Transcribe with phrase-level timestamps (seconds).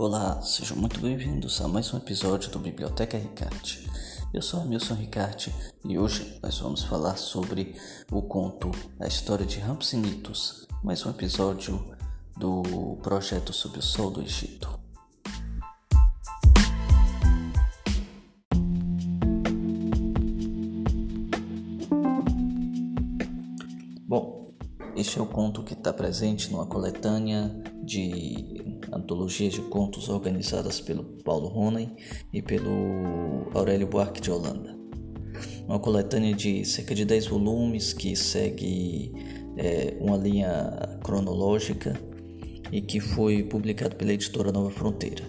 [0.00, 3.90] Olá, sejam muito bem-vindos a mais um episódio do Biblioteca Ricarte.
[4.32, 5.52] Eu sou Milson Ricarte
[5.84, 7.74] e hoje nós vamos falar sobre
[8.08, 8.70] o conto
[9.00, 11.84] A História de Rampsinitos, mais um episódio
[12.36, 14.70] do projeto Sob o Sol do Egito.
[24.96, 31.04] Este é o conto que está presente numa coletânea de antologias de contos organizadas pelo
[31.24, 31.94] Paulo Ronen
[32.32, 34.76] e pelo Aurélio Buarque de Holanda.
[35.66, 39.12] Uma coletânea de cerca de 10 volumes que segue
[39.56, 41.98] é, uma linha cronológica
[42.72, 45.24] e que foi publicado pela editora Nova Fronteira.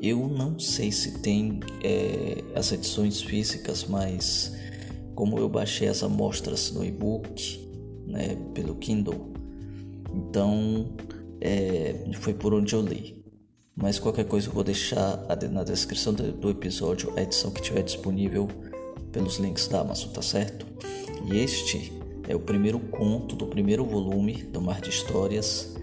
[0.00, 4.52] Eu não sei se tem é, as edições físicas, mas
[5.14, 7.71] como eu baixei as amostras no e-book
[8.12, 9.32] né, pelo Kindle,
[10.14, 10.92] então
[11.40, 13.22] é, foi por onde eu li.
[13.74, 18.46] Mas qualquer coisa eu vou deixar na descrição do episódio a edição que estiver disponível
[19.10, 20.66] pelos links da Amazon, tá certo?
[21.24, 21.90] E este
[22.28, 25.74] é o primeiro conto do primeiro volume do Mar de Histórias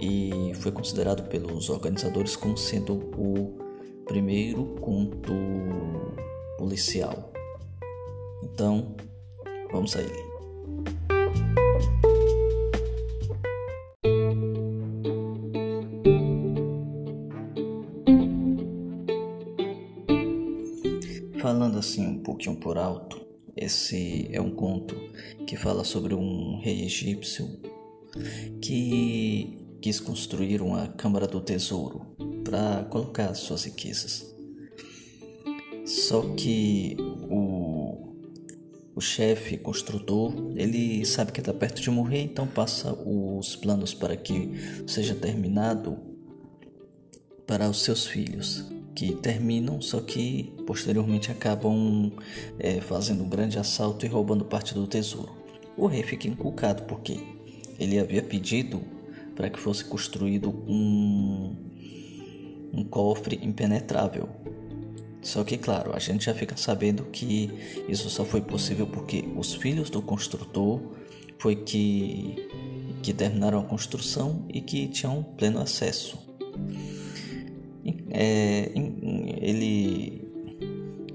[0.00, 3.58] e foi considerado pelos organizadores como sendo o
[4.06, 5.34] primeiro conto
[6.56, 7.32] policial.
[8.44, 8.94] Então,
[9.72, 11.03] vamos a ele.
[21.44, 23.20] Falando assim um pouquinho por alto,
[23.54, 24.96] esse é um conto
[25.46, 27.60] que fala sobre um rei egípcio
[28.62, 32.06] que quis construir uma câmara do tesouro
[32.42, 34.34] para colocar suas riquezas.
[35.84, 36.96] Só que
[37.28, 38.14] o,
[38.94, 44.16] o chefe construtor ele sabe que está perto de morrer, então passa os planos para
[44.16, 44.50] que
[44.86, 45.98] seja terminado
[47.46, 52.12] para os seus filhos que terminam, só que posteriormente acabam
[52.58, 55.32] é, fazendo um grande assalto e roubando parte do tesouro.
[55.76, 57.18] O rei fica inculcado porque
[57.78, 58.80] ele havia pedido
[59.34, 61.56] para que fosse construído um,
[62.72, 64.28] um cofre impenetrável.
[65.20, 67.50] Só que, claro, a gente já fica sabendo que
[67.88, 70.80] isso só foi possível porque os filhos do construtor
[71.38, 72.48] foi que,
[73.02, 76.18] que terminaram a construção e que tinham pleno acesso.
[78.16, 78.70] É,
[79.40, 80.22] ele,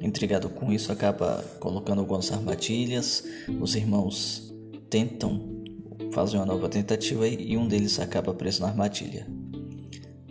[0.02, 3.24] intrigado com isso, acaba colocando algumas armadilhas.
[3.62, 4.54] Os irmãos
[4.90, 5.64] tentam
[6.12, 9.26] fazer uma nova tentativa e um deles acaba preso na armadilha.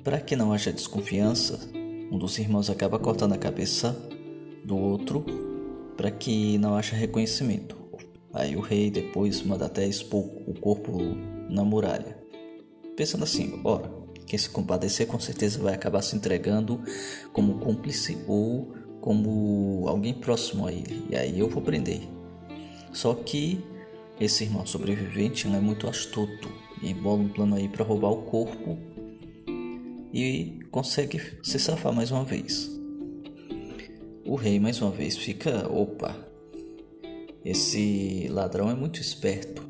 [0.04, 1.58] Para que não haja desconfiança,
[2.12, 3.96] um dos irmãos acaba cortando a cabeça
[4.62, 5.24] do outro
[5.96, 7.76] para que não haja reconhecimento.
[8.34, 10.98] Aí o rei depois manda até expor o corpo
[11.48, 12.18] na muralha.
[12.94, 13.90] Pensando assim, ora,
[14.28, 16.80] quem se compadecer com certeza vai acabar se entregando
[17.32, 21.02] como cúmplice ou como alguém próximo a ele.
[21.08, 22.02] E aí eu vou prender.
[22.92, 23.64] Só que
[24.20, 26.48] esse irmão sobrevivente não é muito astuto
[26.82, 28.78] e bola um plano aí para roubar o corpo
[30.12, 32.70] e consegue se safar mais uma vez.
[34.26, 36.14] O rei mais uma vez fica, opa,
[37.42, 39.66] esse ladrão é muito esperto.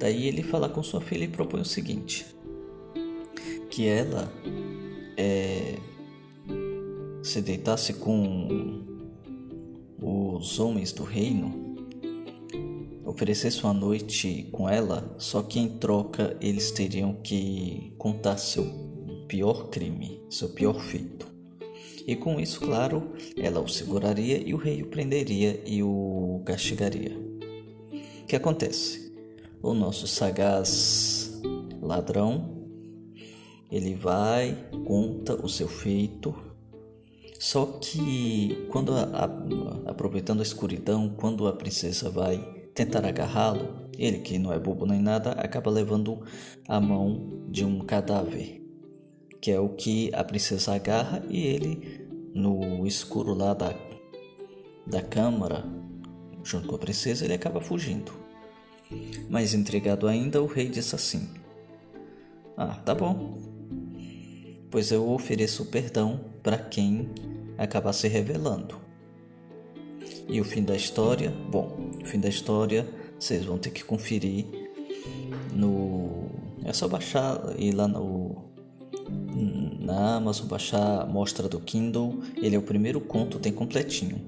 [0.00, 2.33] Daí ele fala com sua filha e propõe o seguinte:
[3.74, 4.32] que ela
[5.16, 5.74] é,
[7.24, 8.84] se deitasse com
[10.00, 11.74] os homens do reino,
[13.04, 18.64] oferecesse uma noite com ela, só que em troca eles teriam que contar seu
[19.26, 21.26] pior crime, seu pior feito.
[22.06, 27.18] E com isso, claro, ela o seguraria e o rei o prenderia e o castigaria.
[28.22, 29.12] O que acontece?
[29.60, 31.42] O nosso sagaz
[31.82, 32.53] ladrão
[33.70, 36.34] ele vai, conta o seu feito.
[37.38, 42.38] Só que quando a, a, aproveitando a escuridão, quando a princesa vai
[42.74, 46.22] tentar agarrá-lo, ele que não é bobo nem nada, acaba levando
[46.66, 48.62] a mão de um cadáver,
[49.40, 53.74] que é o que a princesa agarra e ele no escuro lá da
[54.86, 55.64] da câmara,
[56.42, 58.12] junto com a princesa, ele acaba fugindo.
[59.28, 61.28] Mais intrigado ainda, o rei diz assim:
[62.56, 63.38] Ah, tá bom,
[64.74, 67.08] pois eu ofereço perdão para quem
[67.56, 68.74] acabar se revelando.
[70.28, 72.84] E o fim da história, bom, o fim da história
[73.16, 74.44] vocês vão ter que conferir
[75.52, 76.28] no.
[76.64, 78.46] É só baixar ir lá no.
[79.78, 82.18] Na Amazon, baixar a mostra do Kindle.
[82.42, 84.20] Ele é o primeiro conto, tem completinho.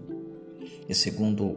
[0.88, 1.56] E segundo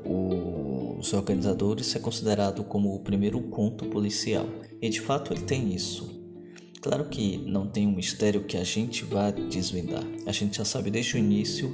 [1.00, 4.48] os organizadores, é considerado como o primeiro conto policial.
[4.82, 6.19] E de fato ele tem isso.
[6.82, 10.04] Claro que não tem um mistério que a gente vá desvendar.
[10.26, 11.74] A gente já sabe desde o início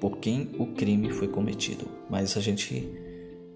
[0.00, 2.90] por quem o crime foi cometido, mas a gente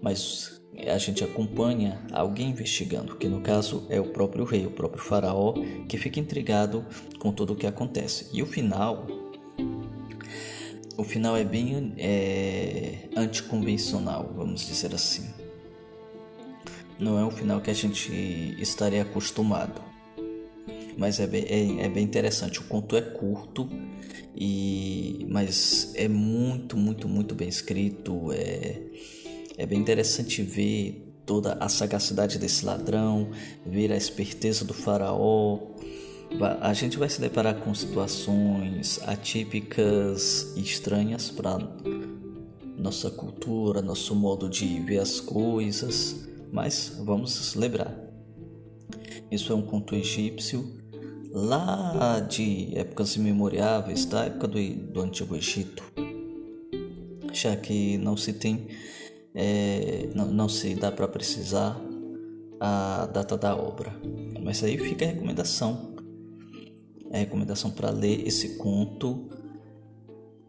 [0.01, 5.01] mas a gente acompanha alguém investigando, que no caso é o próprio rei, o próprio
[5.01, 5.53] faraó,
[5.89, 6.85] que fica intrigado
[7.19, 8.29] com tudo o que acontece.
[8.31, 9.07] E o final,
[10.95, 15.27] o final é bem é, anticonvencional, vamos dizer assim.
[16.99, 18.11] Não é um final que a gente
[18.59, 19.81] estaria acostumado,
[20.97, 22.59] mas é bem, é, é bem interessante.
[22.59, 23.69] O conto é curto
[24.35, 28.31] e mas é muito, muito, muito bem escrito.
[28.31, 28.81] É
[29.57, 33.31] é bem interessante ver toda a sagacidade desse ladrão,
[33.65, 35.59] ver a esperteza do faraó.
[36.61, 41.57] A gente vai se deparar com situações atípicas e estranhas para
[42.77, 47.97] nossa cultura, nosso modo de ver as coisas, mas vamos lembrar.
[49.31, 50.77] Isso é um conto egípcio
[51.45, 55.83] lá de épocas imemoriáveis, da época do, do Antigo Egito,
[57.31, 58.67] já que não se tem
[59.39, 61.79] é, não, não se dá para precisar
[62.59, 63.95] a data da obra.
[64.41, 65.95] Mas aí fica a recomendação.
[67.11, 69.29] É a recomendação para ler esse conto.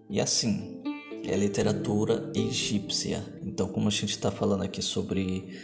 [0.08, 0.80] E assim,
[1.22, 3.22] é literatura egípcia.
[3.44, 5.60] Então, como a gente está falando aqui sobre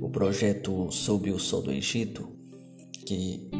[0.00, 2.26] o projeto Sob o Sol do Egito,
[3.04, 3.50] que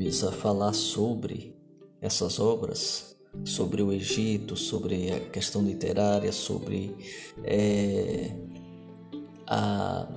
[0.00, 1.54] visa falar sobre
[2.00, 3.14] essas obras,
[3.44, 6.96] sobre o Egito, sobre a questão literária, sobre
[7.44, 8.34] é,
[9.46, 10.08] a,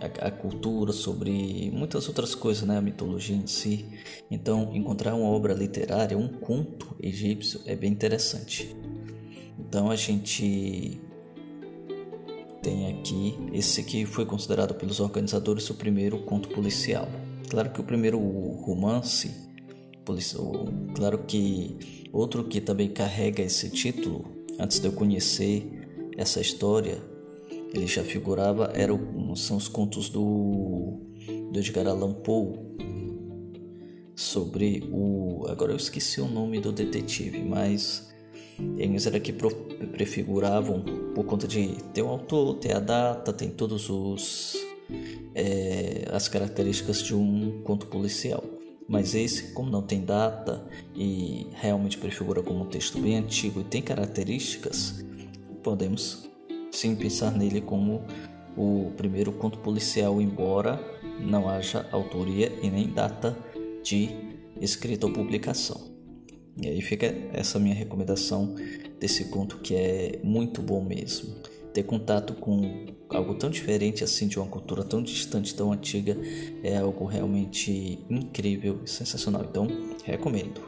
[0.00, 2.78] a, a, cultura, sobre muitas outras coisas, né?
[2.78, 3.84] a mitologia em si.
[4.30, 8.74] Então, encontrar uma obra literária, um conto egípcio, é bem interessante.
[9.58, 10.98] Então, a gente
[12.62, 17.08] tem aqui esse que foi considerado pelos organizadores o primeiro conto policial.
[17.48, 19.52] Claro que o primeiro romance
[20.94, 24.26] claro que Outro que também carrega esse título,
[24.60, 25.66] antes de eu conhecer
[26.18, 27.02] essa história,
[27.72, 28.92] ele já figurava, era,
[29.34, 31.00] são os contos do,
[31.50, 32.58] do Edgar Allan Poe
[34.14, 35.46] sobre o.
[35.48, 38.12] Agora eu esqueci o nome do detetive, mas
[38.76, 40.84] eles era que prefiguravam
[41.14, 44.54] por conta de ter o autor, ter a data, tem todos os
[45.34, 45.61] é,
[46.12, 48.44] as características de um conto policial.
[48.88, 50.62] Mas esse, como não tem data
[50.94, 55.04] e realmente prefigura como um texto bem antigo e tem características,
[55.62, 56.28] podemos
[56.70, 58.04] sim pensar nele como
[58.56, 60.78] o primeiro conto policial, embora
[61.20, 63.36] não haja autoria e nem data
[63.82, 64.10] de
[64.60, 65.90] escrita ou publicação.
[66.60, 68.54] E aí fica essa minha recomendação
[69.00, 71.34] desse conto que é muito bom mesmo
[71.72, 76.16] ter contato com algo tão diferente assim de uma cultura tão distante, tão antiga,
[76.62, 79.44] é algo realmente incrível e sensacional.
[79.44, 79.66] Então,
[80.04, 80.60] recomendo.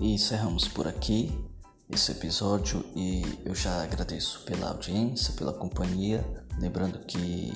[0.00, 1.32] E encerramos por aqui
[1.90, 6.24] esse episódio e eu já agradeço pela audiência, pela companhia.
[6.58, 7.52] Lembrando que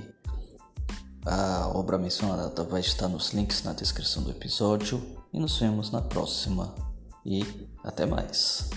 [1.25, 5.03] a obra mencionada vai estar nos links na descrição do episódio
[5.33, 6.75] e nos vemos na próxima.
[7.25, 7.45] E
[7.85, 8.71] até mais.